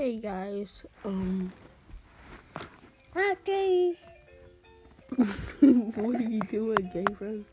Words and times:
Hey 0.00 0.16
guys, 0.16 0.82
um, 1.04 1.52
Okay. 3.14 3.94
what 5.60 6.16
are 6.16 6.22
you 6.22 6.40
doing, 6.48 6.90
Gabriel? 6.90 7.44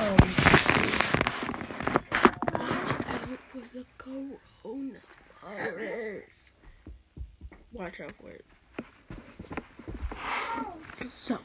Um, 0.00 0.16
watch 2.52 2.82
out 2.98 3.38
for 3.52 3.62
the 3.72 3.84
coronavirus. 5.44 6.22
Watch 7.74 8.00
out 8.00 8.14
for 8.20 8.30
it. 8.30 8.44
So, 11.12 11.38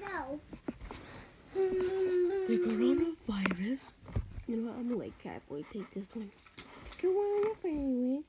No. 0.00 0.38
the 1.52 2.58
coronavirus. 2.64 3.92
You 4.46 4.56
know 4.58 4.68
what? 4.70 4.78
I'm 4.78 4.88
gonna 4.88 5.00
let 5.00 5.18
Catboy 5.18 5.64
take 5.72 5.92
this 5.92 6.14
one. 6.14 6.30
Coronavirus 7.02 8.22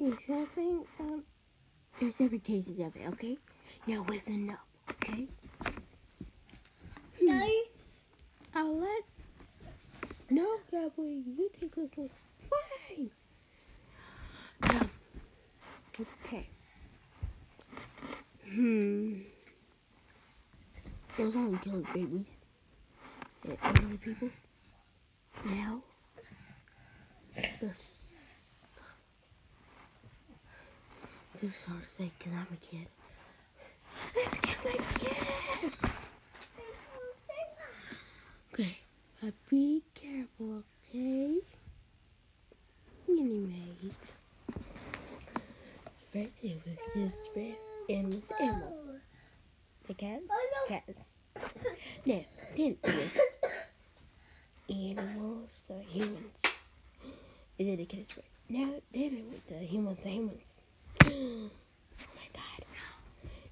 is 0.00 0.14
something, 0.26 0.84
um, 1.00 1.22
there's 2.00 2.14
different 2.14 2.44
cases 2.44 2.78
of 2.80 2.96
it, 2.96 3.08
okay? 3.08 3.38
Now 3.86 4.04
listen 4.08 4.50
up, 4.50 4.58
okay? 4.90 5.28
No. 7.22 7.48
I'll 8.54 8.76
let. 8.76 9.02
No, 10.30 10.46
Cowboy, 10.70 11.02
you 11.02 11.50
take 11.60 11.74
this 11.74 11.90
one. 11.96 12.10
Why? 12.48 13.08
Um, 14.62 14.90
okay. 16.24 16.46
Hmm. 18.52 19.14
It 21.18 21.22
was 21.22 21.36
only 21.36 21.58
killing 21.58 21.86
babies 21.94 22.26
and 23.44 23.58
elderly 23.62 23.96
people. 23.98 24.30
Now, 25.44 25.82
this. 27.60 28.03
This 31.44 31.56
is 31.56 31.64
hard 31.66 31.82
to 31.82 31.90
say 31.90 32.10
because 32.18 32.32
I'm 32.32 32.46
a 32.54 32.56
kid. 32.64 32.86
Let's 34.16 34.34
get 34.38 34.56
my 34.64 34.76
kid! 34.98 35.72
Okay, 38.50 38.78
but 39.20 39.34
be 39.50 39.82
careful, 39.94 40.62
okay? 40.88 41.36
Anyways, 43.06 43.92
first 46.10 46.32
it 46.42 46.62
was 46.64 46.78
just 46.94 47.20
red 47.36 47.56
and 47.90 48.06
Miss 48.06 48.32
Emma. 48.40 48.72
The 49.86 49.92
cat, 49.92 50.22
Oh, 50.30 50.66
cats. 50.66 50.98
Now, 52.06 52.24
then 52.56 52.76
animals, 54.70 55.50
the 55.68 55.82
humans. 55.90 56.32
And 57.58 57.68
then 57.68 57.76
the 57.76 57.84
cats 57.84 58.16
red. 58.16 58.24
Now, 58.48 58.70
then 58.94 59.12
it 59.18 59.24
was 59.30 59.40
the 59.46 59.58
humans, 59.58 59.98
the 60.02 60.08
humans. 60.08 60.40
Oh 62.00 62.06
my 62.16 62.28
god. 62.34 62.66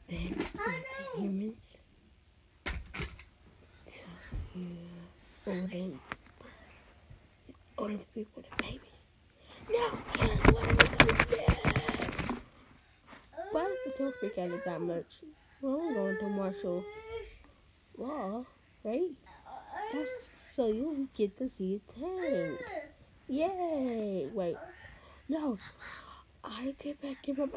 Then 0.08 0.46
was 0.66 0.84
the 0.98 1.20
humans. 1.20 1.76
So, 3.88 4.02
yeah. 4.54 5.08
Oh, 5.46 5.66
then 5.66 6.00
all 7.78 7.88
the 7.88 8.06
people, 8.14 8.42
the 8.42 8.48
babies. 8.62 8.90
Kids, 10.12 10.48
what 10.50 10.68
are 10.68 10.74
we 10.74 10.88
gonna 10.88 11.14
do? 11.28 11.46
Oh, 13.38 13.48
Why 13.52 13.64
does 13.64 13.78
the 13.84 13.92
toothpick 13.98 14.38
at 14.38 14.50
it 14.50 14.64
that 14.64 14.80
much? 14.80 15.24
Well, 15.60 15.80
I'm 15.80 15.94
going 15.94 16.18
to 16.18 16.28
martial 16.28 16.84
law, 17.96 18.46
right? 18.84 19.10
That's 19.92 20.10
so 20.50 20.68
you 20.68 21.10
get 21.14 21.36
to 21.38 21.48
see 21.48 21.76
a 21.76 21.78
tank. 21.92 21.98
Oh. 22.02 22.58
Yay! 23.28 24.28
Wait, 24.32 24.56
no, 25.28 25.58
I 26.44 26.74
get 26.78 27.00
back 27.00 27.28
in 27.28 27.36
my. 27.36 27.48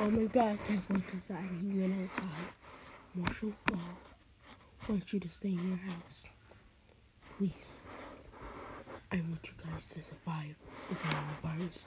Oh 0.00 0.10
my 0.10 0.24
God! 0.24 0.52
I 0.52 0.66
can't 0.66 0.90
wait 0.90 1.08
to 1.08 1.18
start. 1.18 1.40
He 1.60 1.78
went 1.78 2.04
outside. 2.04 2.52
martial 3.14 3.52
law 3.72 3.78
want 4.88 5.12
you 5.12 5.20
to 5.20 5.28
stay 5.28 5.50
in 5.50 5.68
your 5.68 5.92
house, 5.92 6.26
please. 7.36 7.82
I 9.12 9.16
want 9.16 9.40
you 9.44 9.52
guys 9.70 9.86
to 9.88 10.02
survive 10.02 10.54
the 10.88 10.94
coronavirus. 10.94 11.84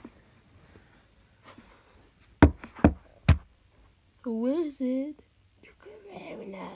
Who 4.22 4.46
is 4.46 4.80
it? 4.80 5.16
The 5.62 5.68
corona. 5.80 6.68